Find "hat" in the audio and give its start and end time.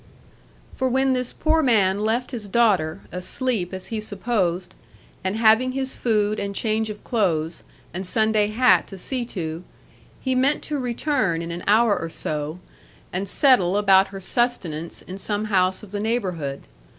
8.47-8.87